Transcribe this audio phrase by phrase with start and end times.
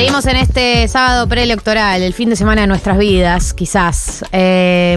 [0.00, 4.24] Seguimos en este sábado preelectoral, el fin de semana de nuestras vidas, quizás.
[4.32, 4.96] Eh,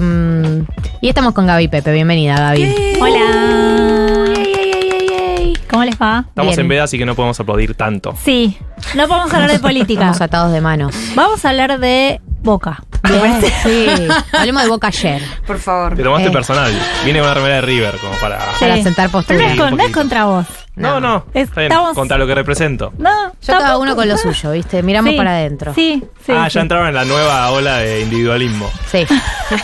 [1.01, 1.91] y estamos con Gaby Pepe.
[1.91, 2.97] Bienvenida, Gaby.
[3.01, 4.33] Hola.
[4.33, 5.53] Ey, ey.
[5.69, 6.23] ¿Cómo les va?
[6.29, 6.61] Estamos Bien.
[6.61, 8.15] en veda, así que no podemos aplaudir tanto.
[8.23, 8.57] Sí,
[8.95, 10.03] no podemos hablar de política.
[10.03, 10.95] Estamos atados de manos.
[11.15, 12.81] Vamos a hablar de Boca.
[13.09, 13.87] Bien, sí.
[14.31, 15.95] Hablemos de Boca ayer, Por favor.
[15.97, 16.31] Te tomaste Eh.
[16.31, 16.71] personal.
[17.03, 18.39] Viene una remera de River como para.
[18.57, 19.39] para sentar Pero postura.
[19.39, 19.99] no es, un con- no es poquito.
[19.99, 20.45] contra vos.
[20.75, 21.25] No, no.
[21.35, 22.91] Está bien, Estamos- Contra lo que represento.
[22.97, 23.09] No,
[23.41, 24.81] Yo cada uno con lo suyo, ¿viste?
[24.81, 25.71] Miramos Sí, para adentro.
[25.75, 26.31] Sí, sí.
[26.35, 26.55] ah, sí.
[26.55, 28.69] ya entraron en la nueva ola de individualismo.
[28.91, 29.05] Sí.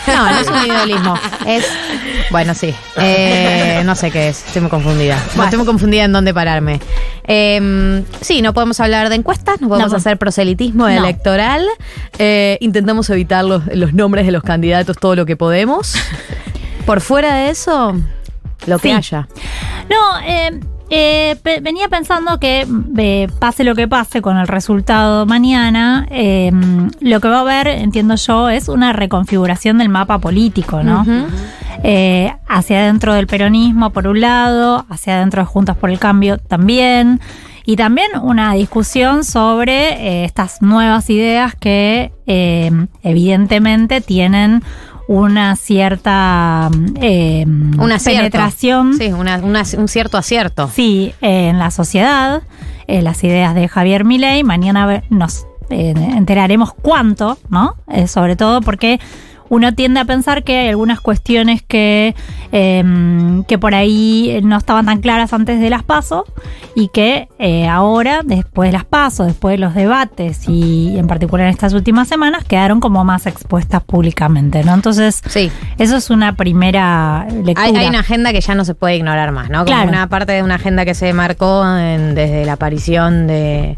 [0.07, 1.15] No, no es un individualismo.
[1.47, 1.65] Es.
[2.29, 2.75] Bueno, sí.
[2.97, 4.45] Eh, no sé qué es.
[4.45, 5.17] Estoy muy confundida.
[5.35, 6.79] No, estoy muy confundida en dónde pararme.
[7.25, 9.97] Eh, sí, no podemos hablar de encuestas, no podemos No.
[9.97, 10.89] hacer proselitismo No.
[10.95, 11.65] electoral.
[12.19, 15.95] Eh, intentamos evitar los, los nombres de los candidatos todo lo que podemos.
[16.85, 17.95] Por fuera de eso,
[18.67, 18.93] lo que Sí.
[18.93, 19.27] haya.
[19.89, 25.25] No, eh, eh, pe- venía pensando que eh, pase lo que pase con el resultado
[25.25, 26.51] mañana, eh,
[26.99, 31.05] lo que va a haber, entiendo yo, es una reconfiguración del mapa político, ¿no?
[31.83, 36.37] Eh, hacia adentro del peronismo por un lado, hacia adentro de Juntas por el Cambio
[36.37, 37.21] también,
[37.65, 42.71] y también una discusión sobre eh, estas nuevas ideas que eh,
[43.03, 44.63] evidentemente tienen
[45.11, 46.69] una cierta
[47.01, 48.19] eh, Un acierto.
[48.19, 50.69] penetración Sí, una- una- un cierto acierto.
[50.71, 52.43] Sí, eh, en la sociedad,
[52.85, 57.75] eh, las ideas de Javier Milei, mañana nos eh, enteraremos cuánto, ¿no?
[57.91, 58.99] Eh, sobre todo porque
[59.49, 62.15] uno tiende a pensar que hay algunas cuestiones que,
[62.51, 62.83] eh,
[63.47, 66.23] que por ahí no estaban tan claras antes de las pasos
[66.75, 71.47] y que eh, ahora, después de las pasos, después de los debates y en particular
[71.47, 74.73] en estas últimas semanas, quedaron como más expuestas públicamente, ¿no?
[74.73, 75.51] Entonces, Sí.
[75.77, 77.63] eso es una primera lectura.
[77.67, 79.59] Hay, hay una agenda que ya no se puede ignorar más, ¿no?
[79.59, 79.89] Como Claro.
[79.89, 83.75] una parte de una agenda que se marcó en- desde la aparición de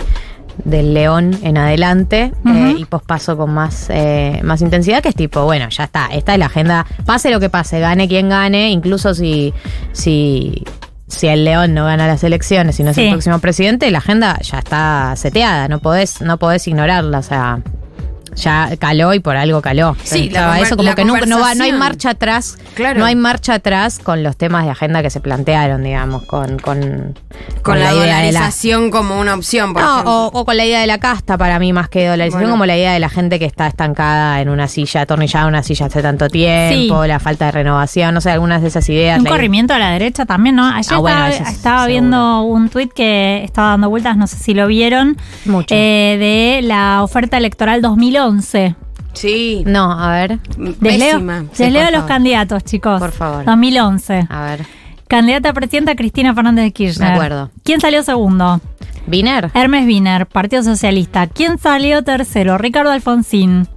[0.63, 5.43] del león en adelante eh, y pospaso con más, eh, más intensidad, que es tipo,
[5.45, 9.13] bueno, ya está, esta es la agenda, pase lo que pase, gane quien gane, incluso
[9.13, 9.53] si,
[9.93, 10.63] si,
[11.07, 13.03] si el león no gana las elecciones y no es Sí.
[13.05, 17.59] el próximo presidente, la agenda ya está seteada, no podés, no podés ignorarla, o sea,
[18.35, 19.95] ya caló y por algo caló.
[20.03, 22.99] Sí, la eso como la que nunca no, va, no hay marcha atrás, Claro.
[22.99, 27.13] no hay marcha atrás con los temas de agenda que se plantearon, digamos, con, con,
[27.61, 30.11] Con, la, idea de la dolarización como una opción, por no, ejemplo.
[30.11, 32.53] o, o con la idea de la casta para mí más que dolarización, Bueno.
[32.53, 35.63] como la idea de la gente que está estancada en una silla, atornillada en una
[35.63, 37.07] silla hace tanto tiempo, Sí.
[37.07, 39.17] la falta de renovación, no sé, algunas de esas ideas.
[39.19, 40.65] Un la- corrimiento a la derecha también, ¿no?
[40.67, 41.91] Ayer Ah, bueno, estaba, estaba seguro.
[41.91, 45.73] viendo un tuit que estaba dando vueltas, no sé si lo vieron, Mucho.
[45.75, 46.17] eh,
[46.61, 47.81] de la oferta electoral
[48.25, 48.75] 2011.
[49.13, 49.63] Sí.
[49.65, 50.39] No, a ver,
[50.79, 52.07] Les leo, les Sí, leo los favor.
[52.07, 52.99] candidatos, chicos.
[52.99, 53.43] Por favor.
[53.45, 54.25] 2011.
[54.29, 54.65] a ver.
[55.07, 57.09] Candidata a presidenta Cristina Fernández de Kirchner.
[57.09, 57.51] Me acuerdo.
[57.63, 58.61] ¿Quién salió segundo?
[59.07, 59.51] ¿Viner?
[59.53, 61.27] Hermes Wiener, Partido Socialista.
[61.27, 62.57] ¿Quién salió tercero?
[62.57, 63.67] Ricardo Alfonsín.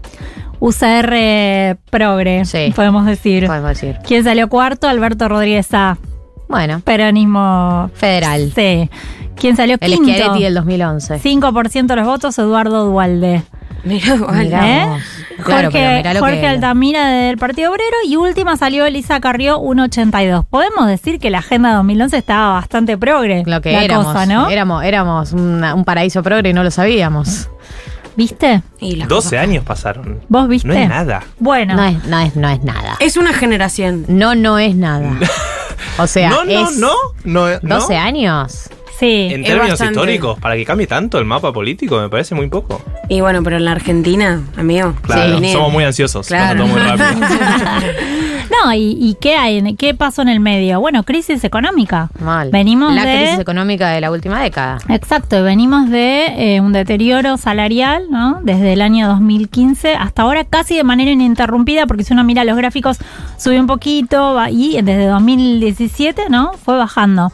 [0.60, 2.72] UCR Progre, Sí.
[2.74, 3.46] podemos decir.
[3.46, 3.98] Podemos decir.
[4.06, 4.88] ¿Quién salió cuarto?
[4.88, 5.98] Alberto Rodríguez A.
[6.48, 8.52] Bueno, Peronismo federal.
[8.54, 8.88] Sí.
[9.34, 10.12] ¿Quién salió El quinto?
[10.12, 11.18] Schiaretti del 2011.
[11.18, 13.42] 5% de los votos, Eduardo Dualde.
[13.84, 14.44] Mirá, vale.
[14.44, 14.86] Mirá ¿Eh?
[14.86, 15.02] vos.
[15.44, 19.20] Claro, Jorge, pero mirá lo Jorge que- Altamira del Partido Obrero y última salió Elisa
[19.20, 20.44] Carrió 1.82.
[20.48, 23.42] Podemos decir que la agenda 2011 estaba bastante progre.
[23.44, 24.48] Lo que la éramos, cosa, ¿no?
[24.48, 27.48] éramos, éramos una- un paraíso progre y no lo sabíamos.
[28.16, 28.62] ¿Viste?
[28.78, 30.20] Y las 12 cosas- años pasaron.
[30.28, 30.68] ¿Vos viste?
[30.68, 31.22] No es nada.
[31.40, 32.96] Bueno, No es, no es, no es nada.
[33.00, 34.04] Es una generación.
[34.08, 35.10] No, no es nada.
[35.98, 36.92] O sea, no, no, es no,
[37.24, 37.46] no.
[37.62, 37.74] no.
[37.76, 38.68] 12 años.
[38.98, 39.28] Sí.
[39.32, 39.92] En términos bastante.
[39.94, 42.82] históricos, para que cambie tanto el mapa político, me parece muy poco.
[43.08, 44.94] Y bueno, pero en la Argentina, amigo.
[45.02, 46.26] Claro, sí, somos muy ansiosos.
[46.26, 46.64] Claro.
[46.64, 47.26] Pasa todo muy rápido.
[48.62, 49.58] No, ¿y, y qué hay?
[49.58, 50.78] en- ¿Qué pasó en el medio?
[50.78, 52.10] Bueno, crisis económica.
[52.20, 52.50] Mal.
[52.50, 53.16] Venimos La de...
[53.18, 54.78] crisis económica de la última década.
[54.90, 56.26] Exacto, venimos de
[56.56, 58.40] eh, un deterioro salarial, ¿no?
[58.42, 62.56] Desde el año 2015 hasta ahora casi de manera ininterrumpida, porque si uno mira los
[62.56, 62.98] gráficos
[63.38, 66.52] sube un poquito y desde 2017, ¿no?
[66.64, 67.32] Fue bajando.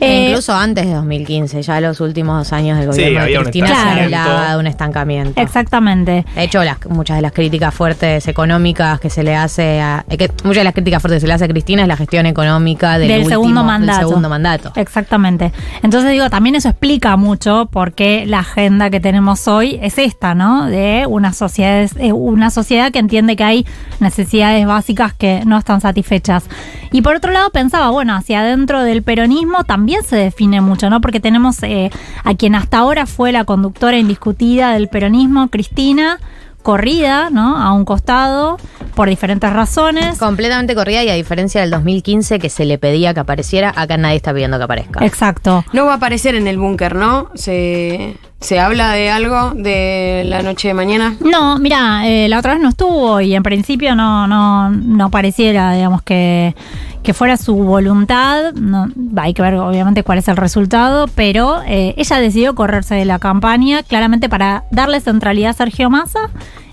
[0.00, 3.24] E Eh, incluso antes de 2015, ya los últimos dos años del Sí, gobierno de
[3.26, 5.38] había un Cristina se hablaba de un estancamiento.
[5.40, 6.24] Exactamente.
[6.34, 10.06] De hecho, las, muchas de las críticas fuertes económicas que se le hace a.
[10.08, 11.96] eh, que muchas de las críticas fuertes que se le hace a Cristina es la
[11.98, 14.08] gestión económica del, Del último- segundo del mandato.
[14.08, 14.72] segundo mandato.
[14.76, 15.52] Exactamente.
[15.82, 20.34] Entonces digo, también eso explica mucho por qué la agenda que tenemos hoy es esta,
[20.34, 20.64] ¿no?
[20.66, 23.66] De una sociedad, una sociedad que entiende que hay
[24.00, 26.44] necesidades básicas que no están satisfechas.
[26.92, 31.00] Y por otro lado pensaba, bueno, hacia adentro del peronismo también se define mucho, ¿no?
[31.00, 31.90] Porque tenemos eh,
[32.24, 36.18] a quien hasta ahora fue la conductora indiscutida del peronismo, Cristina,
[36.62, 37.56] corrida, ¿no?
[37.56, 38.58] A un costado
[38.94, 40.18] por diferentes razones.
[40.18, 44.16] Completamente corrida y a diferencia del 2015 que se le pedía que apareciera, acá nadie
[44.16, 45.04] está pidiendo que aparezca.
[45.04, 45.64] Exacto.
[45.72, 47.30] No va a aparecer en el búnker, ¿no?
[47.34, 51.14] Se ¿Se habla de algo de la noche de mañana?
[51.20, 55.74] No, mira, eh, la otra vez no estuvo y en principio no, no, no pareciera,
[55.74, 56.54] digamos, que,
[57.02, 58.54] que fuera su voluntad.
[58.54, 63.04] No, hay que ver, obviamente, cuál es el resultado, pero eh, ella decidió correrse de
[63.04, 66.30] la campaña claramente para darle centralidad a Sergio Massa.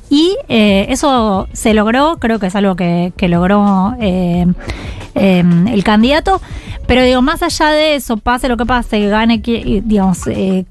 [0.09, 4.47] Y eh, eso se logró, creo que es algo que, que logró eh,
[5.15, 6.41] eh, el candidato.
[6.87, 10.65] Pero digo, más allá de eso, pase lo que pase, gane, digamos, eh,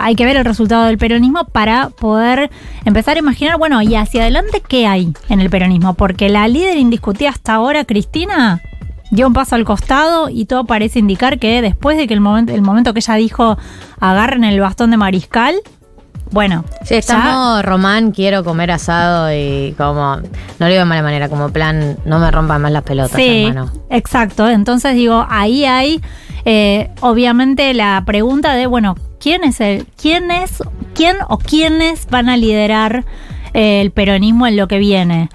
[0.00, 2.50] hay que ver el resultado del peronismo para poder
[2.86, 5.92] empezar a imaginar, bueno, y hacia adelante, ¿qué hay en el peronismo?
[5.92, 8.62] Porque la líder indiscutida hasta ahora, Cristina,
[9.10, 12.54] dio un paso al costado y todo parece indicar que después de que el momento,
[12.54, 13.58] el momento que ella dijo
[14.00, 15.54] agarren el bastón de mariscal,
[16.30, 20.22] bueno, Sí, está ya- en modo román, quiero comer asado y como, no
[20.58, 23.70] lo digo de mala manera, como plan, no me rompan más las pelotas, Sí, hermano.
[23.90, 24.48] exacto.
[24.48, 26.00] Entonces digo, ahí hay
[26.44, 30.62] eh, obviamente la pregunta de, bueno, ¿quién es el, quién es,
[30.94, 33.04] quién o quiénes van a liderar
[33.54, 35.28] eh, el peronismo en lo que viene?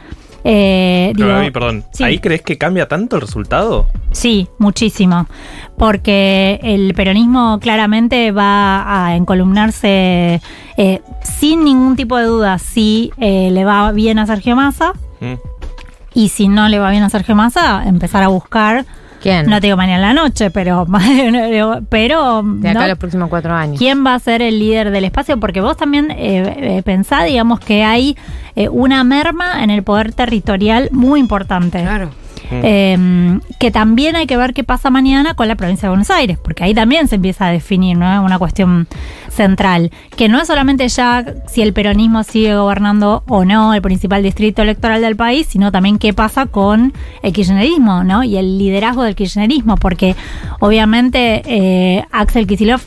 [0.46, 2.04] Eh, Pero digo, perdón, sí.
[2.04, 3.88] ¿ahí crees que cambia tanto el resultado?
[4.12, 5.26] Sí, muchísimo.
[5.78, 10.42] Porque el peronismo claramente va a encolumnarse
[10.78, 15.36] eh, sin ningún tipo de duda si eh, le va bien a Sergio Massa Mm.
[16.16, 18.86] y si no le va bien a Sergio Massa, empezar a buscar
[19.24, 19.50] ¿Quién?
[19.50, 20.86] no te digo mañana en la noche, pero,
[21.90, 22.86] pero de acá ¿no?
[22.86, 23.78] a los próximos cuatro años.
[23.78, 25.40] ¿quién va a ser el líder del espacio?
[25.40, 28.18] Porque vos también eh, eh, pensá, digamos, que hay
[28.58, 31.82] eh, una merma en el poder territorial muy importante.
[31.82, 32.10] Claro.
[32.52, 36.38] Eh, que también hay que ver qué pasa mañana con la provincia de Buenos Aires,
[36.38, 38.24] porque ahí también se empieza a definir ¿no?
[38.24, 38.88] una cuestión
[39.30, 44.24] central, que no es solamente ya si el peronismo sigue gobernando o no el principal
[44.24, 48.24] distrito electoral del país, sino también qué pasa con el kirchnerismo ¿no?
[48.24, 50.16] y el liderazgo del kirchnerismo, porque
[50.60, 52.86] obviamente eh, Axel Kicillof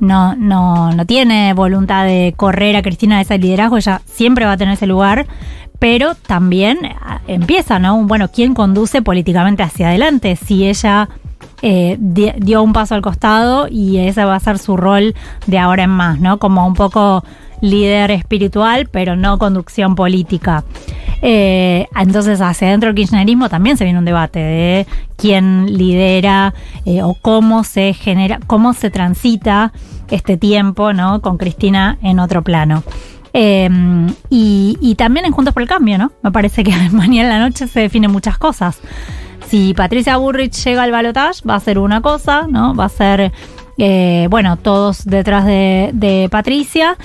[0.00, 4.52] no, no, no tiene voluntad de correr a Cristina de ese liderazgo, ella siempre va
[4.52, 5.26] a tener ese lugar,
[5.78, 8.02] pero también ah, empieza, ¿no?
[8.04, 10.36] Bueno, ¿quién conduce políticamente hacia adelante?
[10.36, 11.08] Si ella
[11.62, 15.14] eh, di- dio un paso al costado y ese va a ser su rol
[15.46, 16.38] de ahora en más, ¿no?
[16.38, 17.24] Como un poco
[17.60, 20.62] líder espiritual, pero no conducción política.
[21.22, 24.86] Eh, entonces, hacia adentro del kirchnerismo también se viene un debate de
[25.16, 26.54] quién lidera
[26.84, 29.72] eh, o cómo se genera, cómo se transita
[30.10, 31.20] este tiempo, ¿no?
[31.20, 32.84] Con Cristina en otro plano.
[33.40, 33.70] Eh,
[34.30, 36.10] y, también en Juntos por el Cambio, ¿no?
[36.24, 38.80] Me parece que mañana en la noche se definen muchas cosas.
[39.46, 42.74] Si Patricia Burrich llega al balotaje, va a ser una cosa, ¿no?
[42.74, 43.30] Va a ser,
[43.78, 46.96] eh, bueno, todos detrás de, Patricia.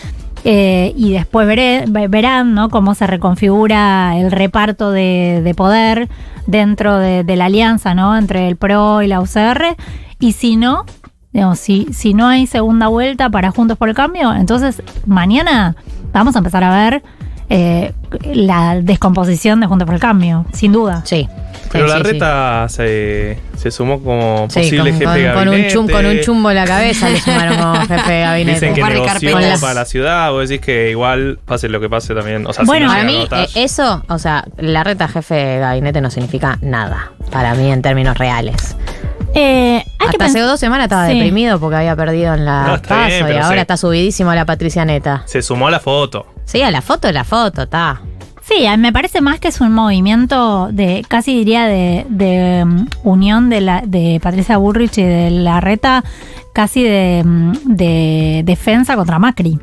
[0.43, 2.69] eh, y después verán ¿no?
[2.69, 6.09] cómo se reconfigura el reparto de, de poder
[6.47, 8.17] dentro de, de la alianza ¿no?
[8.17, 9.77] entre el PRO y la UCR.
[10.19, 10.85] Y si no,
[11.33, 15.75] digamos, si, si no hay segunda vuelta para Juntos por el Cambio, entonces mañana
[16.13, 17.03] vamos a empezar a ver
[17.49, 17.91] eh,
[18.33, 21.01] la descomposición de Juntos por el Cambio, sin duda.
[21.05, 21.27] Sí.
[21.71, 22.11] Pero Sí, la sí, sí.
[22.11, 25.73] reta se, se sumó como Sí, posible con, jefe con- de con un gabinete.
[25.75, 28.53] chum- con un chumbo en la cabeza le sumaron como jefe de gabinete.
[28.69, 32.45] Dicen que negoció para la ciudad, vos decís que igual pase lo que pase también.
[32.45, 35.59] O sea, Bueno, si no Para mí, eh, eso, o sea, la reta jefe de
[35.59, 37.11] gabinete no significa nada.
[37.31, 38.75] Para mí, en términos reales.
[39.33, 41.13] Eh, hay que Hasta hace dos semanas estaba Sí.
[41.15, 43.61] deprimido porque había perdido en la No, paso bien, y ahora sí.
[43.61, 45.23] está subidísimo la Patricia Neta.
[45.25, 46.27] se sumó a la foto.
[46.45, 48.01] Sí, a la foto de la foto, está.
[48.43, 52.63] Sí, a mí me parece más que es un movimiento de, casi diría, de, de,
[52.63, 56.03] um, unión de, la, de Patricia Burrich y de la reta,
[56.53, 57.23] casi de,
[57.63, 59.59] de defensa contra Macri,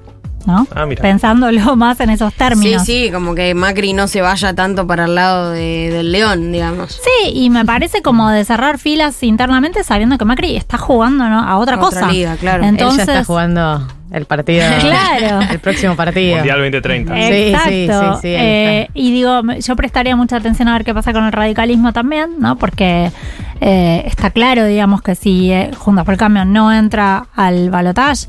[0.47, 0.67] ¿no?
[0.75, 1.03] Ah, mira.
[1.03, 2.85] Pensándolo más en esos Sí, términos.
[2.85, 6.93] sí, como que Macri no se vaya tanto para el lado de- del león, digamos.
[7.03, 11.41] Sí, y me parece como de cerrar filas internamente sabiendo que Macri está jugando ¿no?
[11.41, 12.11] a otra A otra cosa.
[12.13, 12.65] liga, claro.
[12.65, 14.65] Entonces, Él ya está jugando el partido.
[14.81, 15.41] Claro.
[15.51, 16.37] El próximo partido.
[16.37, 17.15] Mundial 2030.
[17.15, 18.15] Sí, sí, Exacto.
[18.15, 21.25] sí, sí, ahí Eh, y digo, yo prestaría mucha atención a ver qué pasa con
[21.25, 22.57] el radicalismo también, ¿no?
[22.57, 23.13] Porque
[23.61, 28.27] eh, está claro, digamos, que si eh, Juntos por el Cambio no entra al balotaje,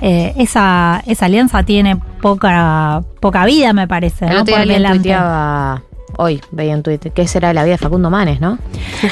[0.00, 4.26] eh, esa, esa alianza tiene poca, poca vida, me parece.
[4.26, 4.40] El ¿no?
[4.42, 4.56] otro
[4.98, 5.82] día
[6.16, 8.58] hoy veía en Twitter, ¿qué será de la vida de Facundo Manes, no?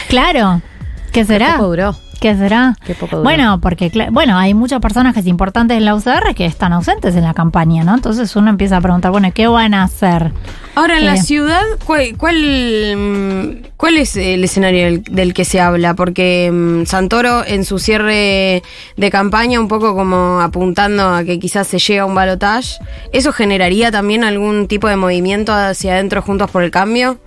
[0.09, 0.61] Claro.
[1.13, 1.57] ¿Qué será?
[1.59, 1.95] duró.
[2.21, 2.75] ¿Qué será?
[2.85, 3.23] Qué poco.
[3.23, 7.33] Bueno, porque bueno, hay muchos personajes importantes en la UCR que están ausentes en la
[7.33, 7.95] campaña, ¿no?
[7.95, 10.33] Entonces uno empieza a preguntar, bueno, ¿qué van a hacer?
[10.75, 11.23] Ahora, en la Eh.
[11.23, 12.37] ciudad, ¿cuál, cuál,
[12.97, 15.95] mm, cuál es el escenario del, del que se habla?
[15.95, 18.63] Porque mm, Santoro en su cierre
[18.97, 22.79] de campaña, un poco como apuntando a que quizás se llegue a un balotaje,
[23.13, 27.19] ¿eso generaría también algún tipo de movimiento hacia adentro juntos por el cambio?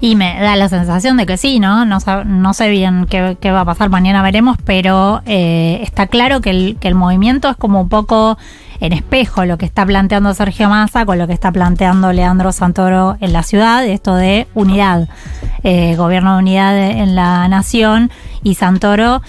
[0.00, 1.84] Y me da la sensación de que sí, ¿no?
[1.84, 4.37] No, sab- no sé bien qué, qué va a pasar mañana, veremos.
[4.64, 8.38] Pero eh, está claro que el, que el movimiento es como un poco
[8.80, 13.16] en espejo lo que está planteando Sergio Massa con lo que está planteando Leandro Santoro
[13.20, 15.08] en la ciudad, esto de unidad,
[15.62, 18.10] eh, gobierno de unidad en la nación
[18.42, 19.22] y Santoro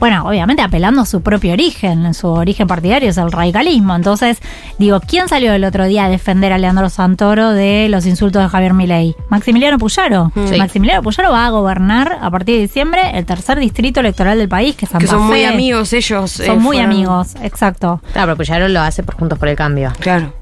[0.00, 3.96] bueno, obviamente apelando a su propio origen, en su origen partidario es el radicalismo.
[3.96, 4.38] Entonces,
[4.78, 8.48] digo, ¿quién salió el otro día a defender a Leandro Santoro de los insultos de
[8.48, 9.14] Javier Milei?
[9.28, 10.32] Maximiliano Puyaro.
[10.48, 10.56] Sí.
[10.56, 14.76] Maximiliano Puyaro va a gobernar a partir de diciembre el tercer distrito electoral del país,
[14.76, 16.30] que es Santa Que son muy amigos ellos.
[16.30, 18.00] Son eh, muy fueron- amigos, exacto.
[18.12, 19.92] Claro, pero Puyaro lo hace por Juntos por el Cambio.
[20.00, 20.32] Claro.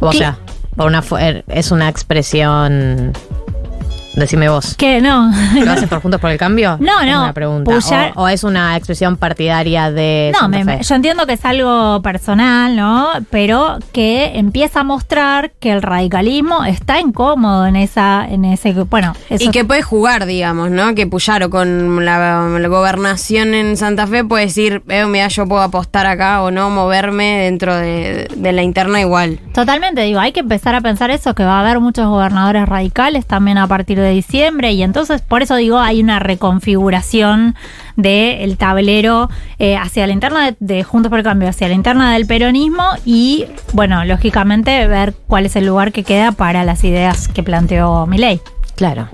[0.00, 0.18] O ¿Qué?
[0.18, 0.38] sea,
[0.76, 3.12] por una er, es una expresión.
[4.14, 4.74] Decime vos.
[4.76, 5.32] Que no.
[5.64, 6.76] ¿Lo hace por Juntos por el Cambio?
[6.90, 7.22] No, Es no.
[7.22, 7.70] Una pregunta.
[7.70, 10.30] Puyar- O, o es una expresión partidaria de.
[10.34, 10.82] No, Santa me- Fe?
[10.84, 13.08] yo entiendo que es algo personal, ¿no?
[13.30, 19.14] Pero que empieza a mostrar que el radicalismo está incómodo en esa, en ese, bueno,
[19.28, 20.94] eso Y que puede jugar, digamos, ¿no?
[20.94, 25.62] Que Puyaro con la, la gobernación en Santa Fe puede decir, eh, mira, yo puedo
[25.62, 29.38] apostar acá o no, moverme dentro de, de la interna igual.
[29.54, 33.24] Totalmente, digo, hay que empezar a pensar eso, que va a haber muchos gobernadores radicales
[33.26, 37.54] también a partir de diciembre y entonces por eso digo, hay una reconfiguración
[37.96, 39.28] del tablero
[39.58, 42.84] eh, hacia la interna de, de Juntos por el Cambio, hacia la interna del peronismo
[43.04, 48.06] y, bueno, lógicamente ver cuál es el lugar que queda para las ideas que planteó
[48.06, 48.40] Milei.
[48.76, 49.08] Claro.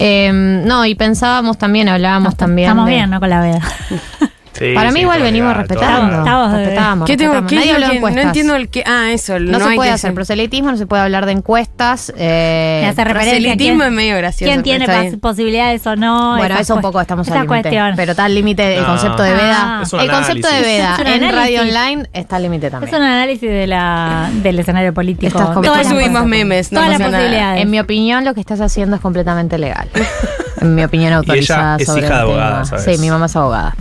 [0.00, 2.68] Eh, no, y pensábamos también, hablábamos también.
[2.68, 3.20] Estamos de- bien, ¿no?
[3.20, 3.60] Con la veda.
[4.58, 6.06] Sí, Para mí sí, igual venimos legal, respetando.
[6.06, 6.18] legal.
[6.20, 7.32] Estamos Respetamos, ¿Qué tengo?
[7.34, 7.50] respetamos.
[7.50, 8.24] ¿Qué Nadie es habló lo de que- no encuestas.
[8.26, 8.84] entiendo el que.
[8.86, 9.38] Ah, eso.
[9.40, 12.12] No, se hay puede que hacer proselitismo, no se puede hablar de encuestas.
[12.16, 14.48] eh, Me hace Proselitismo quién- es medio gracioso.
[14.50, 14.86] ¿Quién tiene
[15.20, 16.36] posibilidades o no?
[16.36, 17.48] bueno, eso un poco estamos al límite.
[17.48, 17.92] cuestión.
[17.96, 18.86] Pero está al límite el No.
[18.88, 19.82] concepto de veda.
[19.82, 20.00] Ah.
[20.00, 22.94] El concepto de veda en radio online está al límite también.
[22.94, 25.36] Es un análisis de la, del escenario político.
[25.64, 27.60] Las subimos memes, no Todas las posibilidades.
[27.62, 29.88] En mi opinión, lo que estás haciendo es completamente legal.
[30.60, 32.64] en mi opinión autorizada es sobre hija el de abogada, tema.
[32.64, 32.84] ¿sabes?
[32.84, 33.74] Sí, mi mamá es abogada.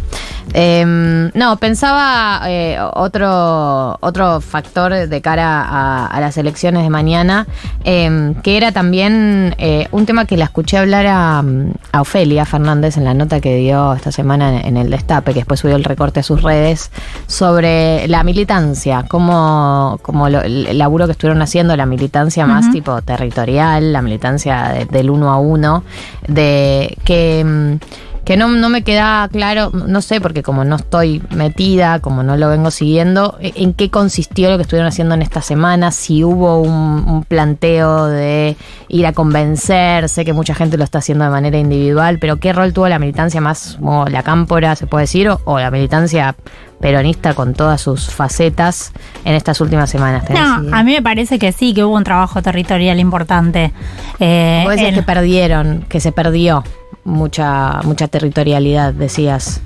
[0.53, 7.47] Eh, no, pensaba eh, otro, otro factor de cara a, a las elecciones de mañana,
[7.85, 11.43] eh, que era también eh, un tema que la escuché hablar a,
[11.91, 15.39] a Ofelia Fernández en la nota que dio esta semana en, en el Destape, que
[15.39, 16.91] después subió el recorte a sus redes,
[17.27, 23.01] sobre la militancia, como, como lo- el laburo que estuvieron haciendo, la militancia más tipo
[23.01, 25.83] territorial, la militancia de- del uno a uno,
[26.27, 27.79] de que...
[28.25, 32.37] que no, no me queda claro, no sé, porque como no estoy metida, como no
[32.37, 36.23] lo vengo siguiendo, e- en qué consistió lo que estuvieron haciendo en esta semana, si
[36.23, 36.71] hubo un,
[37.05, 38.55] un planteo de
[38.87, 42.53] ir a convencer, sé que mucha gente lo está haciendo de manera individual, pero qué
[42.53, 46.35] rol tuvo la militancia más, como la cámpora, se puede decir, o, o la militancia
[46.79, 48.91] peronista con todas sus facetas
[49.25, 50.25] en estas últimas semanas.
[50.25, 53.71] ¿Tenés No, a mí me parece que sí, que hubo un trabajo territorial importante.
[54.19, 56.63] Eh, Vos en- que perdieron, que se perdió
[57.05, 59.61] mucha, mucha territorialidad, decías.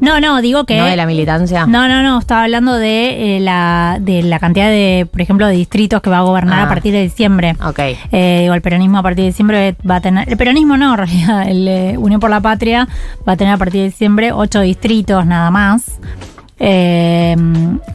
[0.00, 0.76] no, no, digo que...
[0.78, 1.66] ¿No de la militancia?
[1.66, 5.54] No, no, no, estaba hablando de, eh, la, de la cantidad de, por ejemplo, de
[5.54, 6.64] distritos que va a gobernar Ah.
[6.64, 7.56] a partir de diciembre.
[7.64, 7.78] Ok.
[8.12, 10.28] Eh, digo, el peronismo a partir de diciembre va a tener.
[10.28, 11.48] El peronismo no, en realidad.
[11.48, 12.86] El eh, Unión por la Patria
[13.26, 15.98] va a tener a partir de diciembre ocho distritos nada más.
[16.58, 17.36] Eh,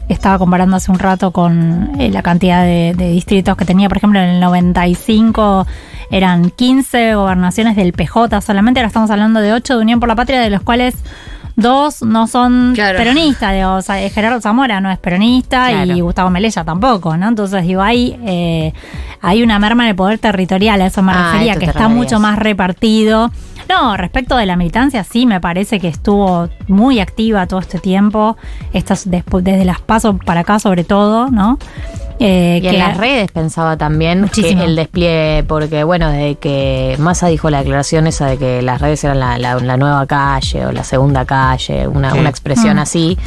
[0.08, 3.88] estaba comparando hace un rato con eh, la cantidad de, de distritos que tenía.
[3.88, 5.66] Por ejemplo, en el 95
[6.12, 8.78] eran 15 gobernaciones del PJ solamente.
[8.78, 10.94] Ahora estamos hablando de 8 de Unión por la Patria, de los cuales
[11.56, 12.98] dos no son Claro.
[12.98, 13.52] peronistas.
[13.54, 15.92] Digo, o sea, Gerardo Zamora no es peronista Claro.
[15.96, 17.28] y Gustavo Melella tampoco, ¿no?
[17.28, 18.72] Entonces, digo, hay, eh,
[19.20, 22.20] hay una merma en el poder territorial, a eso me Ah, refería, que está mucho
[22.20, 23.30] más repartido.
[23.68, 28.36] No, respecto de la militancia, sí, me parece que estuvo muy activa todo este tiempo,
[28.72, 31.58] estas, desde las pasos para acá sobre todo, ¿no?
[32.24, 34.60] Eh, Y en las redes pensaba también Muchísimo.
[34.60, 38.80] que el despliegue, porque bueno, desde que Massa dijo la declaración esa de que las
[38.80, 42.80] redes eran la, la- la nueva calle o la segunda calle, una, una expresión Mm.
[42.80, 43.18] así,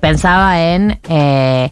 [0.00, 1.70] pensaba en eh,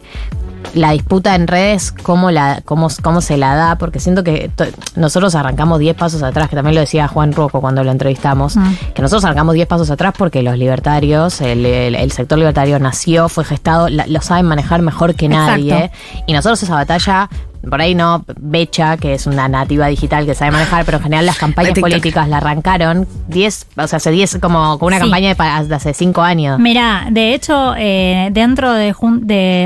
[0.74, 4.50] la disputa en redes, cómo, la, cómo, cómo se la da, porque siento que
[4.96, 8.74] nosotros arrancamos 10 pasos atrás, que también lo decía Juan Rocco cuando lo entrevistamos, Mm.
[8.94, 13.28] que nosotros arrancamos 10 pasos atrás porque los libertarios, el, el- el sector libertario nació,
[13.28, 15.50] fue gestado, la- lo saben manejar mejor que Exacto.
[15.52, 15.90] nadie.
[16.26, 17.28] Y nosotros esa batalla,
[17.68, 21.26] por ahí no, Becha, que es una nativa digital que sabe manejar, pero en general
[21.26, 25.02] las campañas políticas la arrancaron 10, o sea, hace 10, como con una Sí.
[25.02, 26.58] campaña de, de hace 5 años.
[26.58, 28.94] Mira, de hecho, eh, dentro de,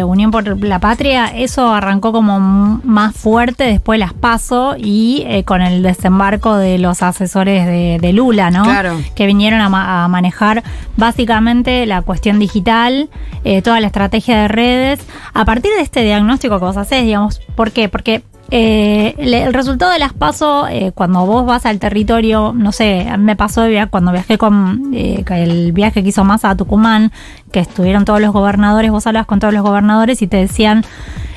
[0.04, 2.38] Unión por la Patria, eso arrancó como
[2.84, 8.12] más fuerte, después las paso y eh, con el desembarco de los asesores de, de
[8.12, 8.64] Lula, ¿no?
[8.64, 8.98] Claro.
[9.14, 10.62] Que vinieron a, ma- a manejar
[10.96, 13.08] básicamente la cuestión digital,
[13.44, 15.00] eh, toda la estrategia de redes.
[15.34, 17.88] A partir de este diagnóstico que vos hacés, digamos, ¿por qué?
[17.88, 23.16] Porque eh, el resultado de las pasos, cuando vos vas al territorio, no sé, a
[23.16, 27.12] mí me pasó cuando viajé con eh, el viaje que hizo Massa a Tucumán,
[27.50, 30.84] que estuvieron todos los gobernadores, vos hablabas con todos los gobernadores y te decían,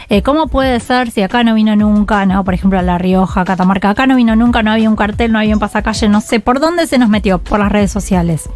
[0.10, 2.44] eh, ¿cómo puede ser si acá no vino nunca, no?
[2.44, 5.40] Por ejemplo, a La Rioja, Catamarca, acá no vino nunca, no había un cartel, no
[5.40, 7.40] había un pasacalle, no sé, ¿por dónde se nos metió?
[7.40, 8.50] Por las redes sociales.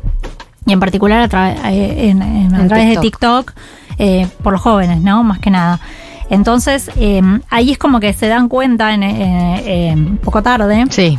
[0.65, 3.53] Y en particular a, tra- eh, en- en- a través de TikTok.
[4.01, 5.24] Eh, por los jóvenes, ¿no?
[5.25, 5.81] Más que nada.
[6.29, 10.86] Entonces, eh, ahí es como que se dan cuenta, en, eh, eh, un poco tarde,
[10.89, 11.17] Sí.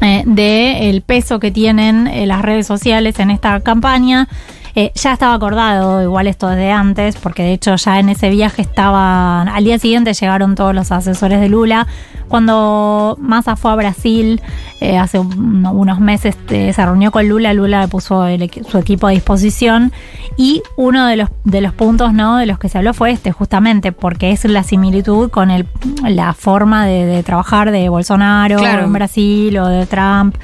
[0.00, 4.28] eh, de el peso que tienen eh, las redes sociales en esta campaña.
[4.76, 8.62] Eh, ya estaba acordado, igual esto desde antes, porque de hecho ya en ese viaje
[8.62, 11.86] estaban, al día siguiente llegaron todos los asesores de Lula.
[12.26, 14.40] Cuando Massa fue a Brasil
[14.80, 18.78] eh, hace un- unos meses, eh, se reunió con Lula, Lula le puso el su
[18.78, 19.92] equipo a disposición
[20.36, 22.38] y uno de los, de los puntos ¿no?
[22.38, 25.66] de los que se habló fue este, justamente, porque es la similitud con el,
[26.02, 28.84] la forma de, de trabajar de Bolsonaro Claro.
[28.84, 30.34] en Brasil o de Trump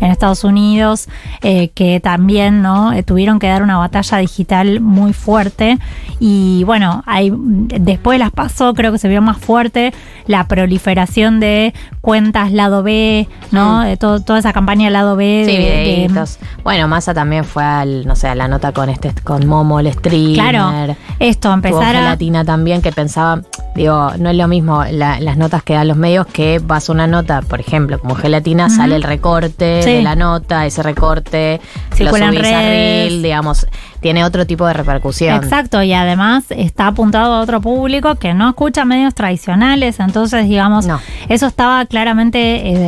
[0.00, 1.08] en Estados Unidos,
[1.42, 5.78] eh, que también no Eh, tuvieron que dar una batalla digital muy fuerte.
[6.20, 9.92] Y bueno, hay, después las pasó, creo que se vio más fuerte
[10.26, 13.82] la proliferación de cuentas lado B, ¿no?
[13.84, 13.96] Mm.
[13.98, 15.44] Todo- toda esa campaña lado B.
[15.46, 16.26] Sí, de- de-.
[16.62, 19.92] Bueno, Massa también fue al, no sé, a la nota con este, con Momo, el
[19.92, 20.34] streamer.
[20.34, 22.00] Claro, esto, empezar a...
[22.00, 23.40] gelatina también que pensaba,
[23.74, 26.92] digo, no es lo mismo la- las notas que dan los medios que vas a
[26.92, 29.96] una nota, por ejemplo, como gelatina, sale el recorte Sí.
[29.96, 31.60] de la nota, ese recorte,
[31.94, 33.08] Circula lo subís a redes.
[33.10, 33.66] Reel, digamos,
[34.00, 35.34] tiene otro tipo de repercusión.
[35.36, 40.86] Exacto, y además está apuntado a otro público que no escucha medios tradicionales, entonces digamos,
[40.86, 41.00] No.
[41.28, 42.38] eso estaba claramente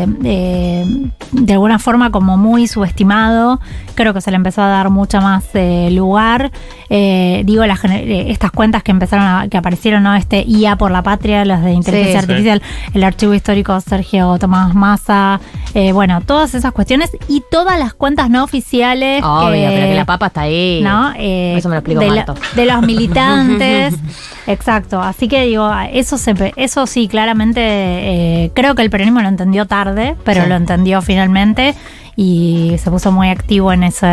[0.02, 0.84] eh, eh,
[1.32, 3.60] de alguna forma como muy subestimado,
[3.94, 6.50] creo que se le empezó a dar mucho más eh, lugar,
[6.90, 10.14] digo, las estas cuentas que empezaron a, que aparecieron, ¿no?
[10.14, 12.26] Este IA por la patria, las de inteligencia Sí.
[12.26, 12.32] Sí.
[12.32, 12.62] artificial,
[12.94, 15.40] el archivo histórico Sergio Tomás Massa,
[15.80, 19.22] eh, bueno, todas esas cuestiones y todas las cuentas no oficiales.
[19.22, 20.80] Obvio, que- pero que la papa está ahí.
[20.82, 21.12] ¿no?
[21.16, 23.94] Eh, Eso me lo explico de, la- de los militantes.
[24.48, 25.00] Exacto.
[25.00, 29.66] Así que digo, eso se, eso sí, claramente eh, creo que el peronismo lo entendió
[29.66, 30.48] tarde, pero Sí.
[30.48, 31.74] lo entendió finalmente
[32.20, 34.08] y se puso muy activo en ese,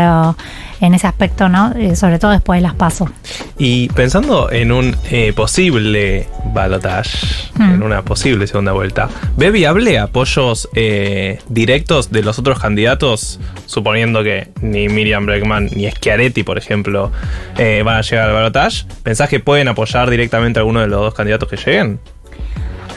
[0.79, 1.73] en ese aspecto, ¿no?
[1.75, 3.09] Eh, sobre todo después de las pasos.
[3.57, 7.75] Y pensando en un eh, posible balotage, Hmm.
[7.75, 13.39] en una posible segunda vuelta, ¿ve viable apoyos eh, directos de los otros candidatos?
[13.65, 17.11] Suponiendo que ni Miriam Bregman ni Schiaretti, por ejemplo,
[17.57, 18.85] eh, van a llegar al balotage.
[19.03, 21.99] ¿Pensás que pueden apoyar directamente a alguno de los dos candidatos que lleguen?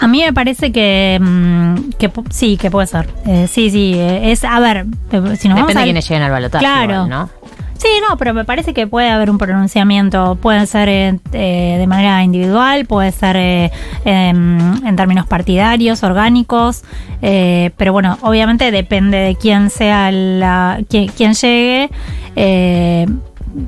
[0.00, 3.08] A mí me parece que, mm, que sí, que puede ser.
[3.26, 6.22] Eh, sí, sí, eh, es, a ver, eh, si nos vamos Depende de quiénes lleguen
[6.22, 6.92] al balotaje, Claro.
[7.04, 7.30] igual, ¿no?
[7.78, 11.86] Sí, no, pero me parece que puede haber un pronunciamiento, puede ser eh, eh, de
[11.86, 13.70] manera individual, puede ser eh,
[14.04, 16.82] em, en términos partidarios, orgánicos,
[17.22, 21.88] eh, pero bueno, obviamente depende de quién sea la, quién, quién llegue.
[22.34, 23.06] eh,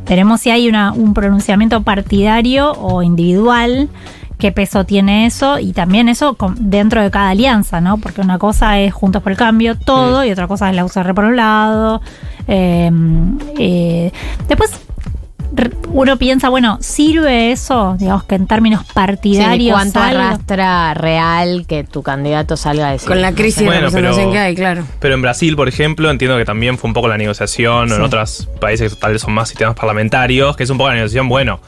[0.09, 3.89] veremos si hay una, un pronunciamiento partidario o individual.
[4.41, 7.99] Qué peso tiene eso y también eso con- dentro de cada alianza, ¿no?
[7.99, 11.15] Porque una cosa es Juntos por el Cambio, todo, y otra cosa es la UCR
[11.15, 12.01] por un lado.
[12.49, 12.91] eh,
[13.59, 14.11] eh,
[14.49, 14.81] después
[15.93, 17.97] uno piensa, bueno, ¿sirve eso?
[17.99, 19.67] Digamos que en términos partidarios.
[19.67, 23.09] Sí, ¿Cuánto arrastra real que tu candidato salga a decir?
[23.09, 24.85] Con la crisis de Bueno, representación pero- que hay, claro.
[25.01, 28.03] Pero en Brasil, por ejemplo, entiendo que también fue un poco la negociación, o en
[28.03, 31.29] otros países que tal vez son más sistemas parlamentarios, que es un poco la negociación,
[31.29, 31.61] bueno,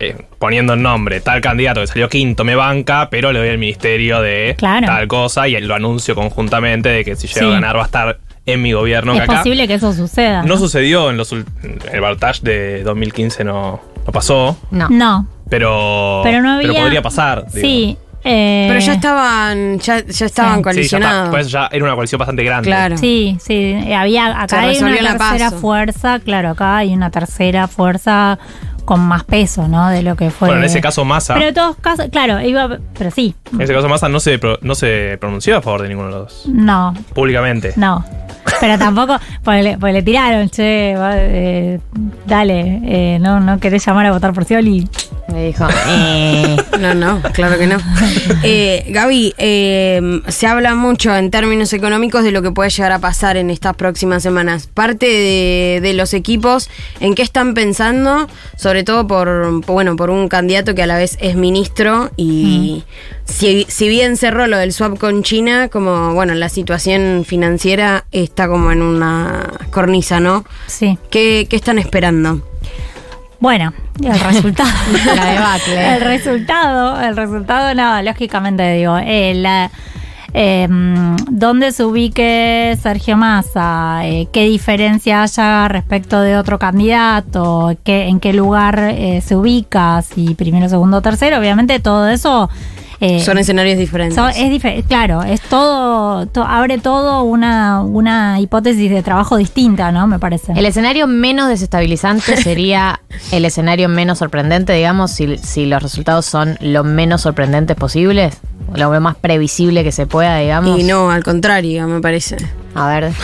[0.00, 3.58] eh, poniendo el nombre, tal candidato que salió quinto me banca, pero le doy el
[3.58, 4.86] ministerio de Claro.
[4.86, 7.46] tal cosa y lo anuncio conjuntamente de que si llego Sí.
[7.46, 9.12] a ganar va a estar en mi gobierno.
[9.14, 10.42] es que acá posible que eso suceda.
[10.42, 11.46] no sucedió en los ul-
[11.92, 14.88] el Bartage de 2015 no, no pasó, No.
[14.90, 16.72] No, pero, pero no había.
[16.82, 17.46] podría pasar.
[17.52, 17.96] Sí.
[18.26, 20.58] eh, Pero ya estaban, ya, ya estaban Sí.
[20.58, 21.38] Sí, coalicionados.
[21.40, 22.66] Eso ya era una coalición bastante grande.
[22.68, 22.96] Claro.
[22.96, 25.18] Sí, sí, había Se acá hay una tercera
[25.50, 25.58] paso.
[25.58, 28.38] fuerza, claro, acá hay una tercera fuerza
[28.84, 29.88] con más peso, ¿no?
[29.88, 30.48] De lo que fue.
[30.48, 33.72] Bueno, en ese caso Massa, Pero de todos casos, claro, iba, pero sí, en ese
[33.74, 36.42] caso Massa no se, no se pronunció a favor de ninguno de los dos.
[36.54, 37.72] no, Públicamente.
[37.76, 38.04] no.
[38.60, 41.80] Pero tampoco, pues le, pues le tiraron, che, va, eh,
[42.26, 44.86] dale, eh, no, no querés llamar a votar por Scioli.
[45.28, 47.78] Me dijo, eh, No, no, claro que no.
[48.46, 52.98] Eh, Gaby, eh, se habla mucho en términos económicos de lo que puede llegar a
[52.98, 54.66] pasar en estas próximas semanas.
[54.72, 56.68] Parte de, de los equipos,
[57.00, 58.28] ¿en qué están pensando?
[58.56, 62.84] Sobre todo por, bueno, por un candidato que a la vez es ministro y
[63.24, 68.48] si, si bien cerró lo del swap con China, como, bueno, la situación financiera está
[68.48, 70.44] como en una cornisa, ¿no?
[70.66, 70.98] Sí.
[71.10, 72.42] ¿Qué, qué están esperando?
[73.40, 74.70] Bueno, el resultado.
[75.14, 75.94] La debacle.
[75.96, 79.70] el resultado, el resultado, no, lógicamente digo, eh, la,
[80.36, 80.66] eh,
[81.30, 88.18] dónde se ubique Sergio Massa, eh, qué diferencia haya respecto de otro candidato, qué, en
[88.18, 92.50] qué lugar eh, se ubica, si primero, segundo, tercero, obviamente todo eso...
[93.04, 94.16] eh, Son escenarios diferentes.
[94.16, 100.06] So- es claro, es todo, to- abre todo una, una hipótesis de trabajo distinta, ¿no?
[100.06, 100.52] Me parece.
[100.56, 103.00] El escenario menos desestabilizante sería
[103.32, 108.36] el escenario menos sorprendente, digamos, si, si los resultados son lo menos sorprendentes posibles,
[108.74, 110.78] lo más previsible que se pueda, digamos.
[110.80, 112.36] y no, al contrario, me parece.
[112.74, 113.12] A ver.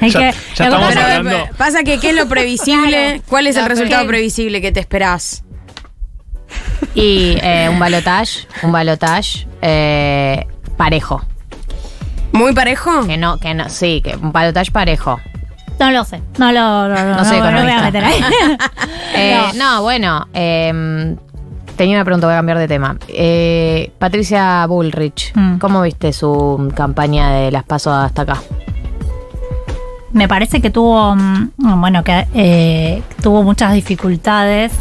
[0.00, 2.88] Ya- que- ya pasa- pasa que, ¿qué es lo previsible?
[3.08, 3.22] Claro.
[3.28, 5.42] ¿Cuál es el resultado previsible que te esperás?
[7.00, 11.22] Y eh, un balotage, un balotage eh, parejo.
[12.32, 13.06] ¿Muy parejo?
[13.06, 15.18] Que no, que no, sí, que un balotage parejo.
[15.78, 16.20] No lo sé.
[16.38, 18.20] No lo no, no, No soy no, no voy a meter ahí.
[19.14, 19.74] Eh, No.
[19.76, 19.82] no.
[19.82, 21.16] bueno, eh,
[21.76, 22.96] tenía una pregunta, voy a cambiar de tema.
[23.08, 25.58] Eh, Patricia Bullrich, Mm.
[25.58, 28.42] ¿cómo viste su campaña de las pasos hasta acá?
[30.12, 34.72] Me parece que tuvo, mm, bueno, que eh, tuvo muchas dificultades.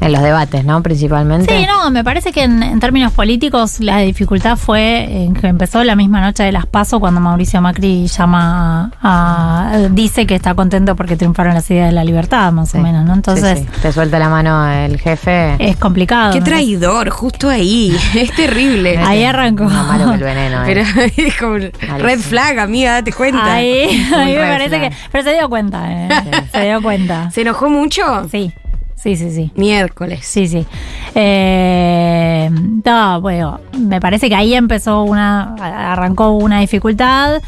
[0.00, 0.82] En los debates, ¿no?
[0.82, 1.56] Principalmente.
[1.58, 5.82] Sí, no, me parece que en, en términos políticos la dificultad fue en que empezó
[5.84, 10.54] la misma noche de las PASO cuando Mauricio Macri llama a, a- dice que está
[10.54, 12.78] contento porque triunfaron las ideas de la libertad, más Sí.
[12.78, 13.14] o menos, ¿no?
[13.14, 13.80] Entonces Sí, sí.
[13.82, 15.56] te suelta la mano el jefe.
[15.58, 16.32] es complicado.
[16.32, 16.44] Qué ¿no?
[16.44, 17.96] traidor, justo ahí.
[18.14, 18.98] Es terrible.
[18.98, 19.64] Ahí arrancó.
[19.64, 20.62] Más malo que el veneno.
[20.62, 20.66] eh.
[20.66, 20.80] Pero
[21.16, 21.56] es como
[21.98, 23.54] red flag, amiga, date cuenta.
[23.54, 24.90] Ahí, me parece flag.
[24.90, 24.96] que.
[25.12, 26.08] Pero se dio cuenta, eh,
[26.52, 27.30] se dio cuenta.
[27.30, 28.02] ¿Se enojó mucho?
[28.30, 28.52] Sí,
[28.96, 29.52] sí, sí, sí.
[29.54, 30.26] Miércoles.
[30.26, 30.66] Sí, sí.
[31.14, 32.50] Eh,
[32.84, 35.54] no, bueno, me parece que ahí empezó una,
[35.92, 37.40] arrancó una dificultad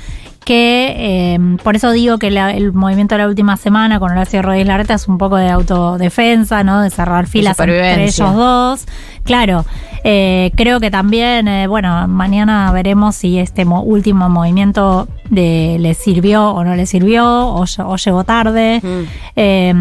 [0.48, 0.94] que
[1.34, 4.66] eh, por eso digo que la- el movimiento de la última semana con Horacio Rodríguez
[4.66, 6.80] Larreta es un poco de autodefensa, ¿no?
[6.80, 8.86] De cerrar filas entre ellos dos.
[9.24, 9.66] Claro,
[10.04, 15.92] eh, creo que también, eh, bueno, mañana veremos si este mo- último movimiento de, le
[15.92, 18.80] sirvió o no le sirvió, o, lle- o llegó tarde.
[18.82, 19.02] Mm.
[19.36, 19.74] Eh,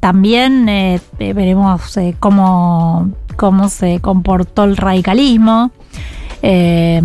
[0.00, 5.70] también eh, veremos cómo, cómo se comportó el radicalismo,
[6.42, 7.00] eh,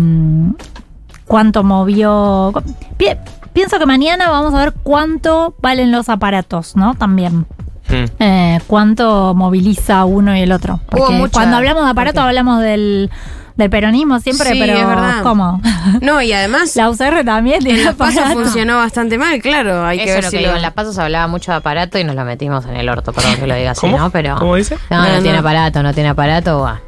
[1.30, 2.52] cuánto movió.
[2.96, 3.06] Pi-
[3.52, 6.96] pienso que mañana vamos a ver cuánto valen los aparatos, ¿no?
[6.96, 7.46] También.
[7.88, 8.04] Hmm.
[8.18, 10.80] Eh, cuánto moviliza uno y el otro.
[10.90, 13.10] Porque mucha- cuando hablamos de aparato porque- hablamos del,
[13.54, 15.22] del peronismo siempre, Sí, pero es verdad.
[15.22, 15.60] ¿cómo?
[16.02, 18.40] No, y además, La UCR también tiene pasos aparato.
[18.40, 19.84] funcionó bastante mal, claro.
[19.86, 21.52] Hay que Eso ver es lo si que lo- digo, en las pasos hablaba mucho
[21.52, 23.98] de aparato y nos lo metimos en el orto, perdón que lo diga así, ¿Cómo?
[23.98, 24.10] ¿no?
[24.10, 24.34] Pero.
[24.36, 24.76] ¿Cómo dice?
[24.90, 25.22] No, no, No, no.
[25.22, 26.80] tiene aparato, no tiene aparato, va.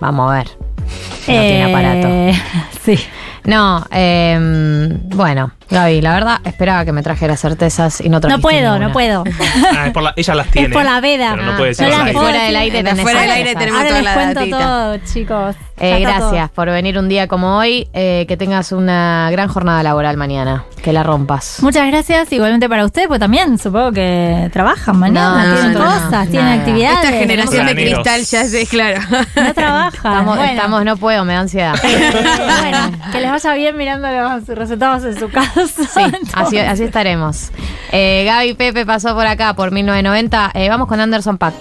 [0.00, 0.48] Vamos a ver.
[1.26, 2.08] No tiene aparato.
[2.84, 2.98] Sí.
[3.44, 4.38] No, eh,
[5.06, 8.78] bueno, Gaby, la verdad esperaba que me trajera certezas y no No puedo, ninguna.
[8.88, 9.24] no puedo.
[9.76, 10.68] Ah, es por la- ella las tiene.
[10.68, 11.30] por la veda.
[11.32, 12.56] Pero no Ah, puede decir no las puedo fuera del decir.
[12.58, 13.46] aire tenés Fuera del certezas.
[13.48, 14.58] aire tenemos Ahora toda les la cuento datita.
[14.58, 15.56] todo, chicos.
[15.80, 17.88] Eh, Ya está gracias por venir un día como hoy.
[17.94, 20.64] eh, que tengas una gran jornada laboral mañana.
[20.82, 21.58] Que la rompas.
[21.62, 26.28] Muchas gracias, igualmente para ustedes, pues también supongo que trabajan mañana, No, tienen no, cosas,
[26.28, 26.58] tienen nada.
[26.60, 26.98] actividades.
[27.04, 29.00] Esta generación de cristal ya es claro.
[29.36, 29.90] No trabajan.
[30.12, 30.52] Estamos, bueno.
[30.52, 31.74] estamos, no puedo, me da ansiedad.
[33.12, 35.66] que les vaya bien mirando los resultados en su casa.
[35.66, 36.00] Sí,
[36.34, 37.50] así, así estaremos.
[37.90, 40.50] Eh, Gaby Pepe pasó por acá por 1990.
[40.54, 41.54] Eh, vamos con Anderson Pack.